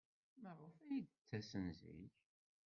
[0.41, 2.13] Maɣef ay d-ttasen zik?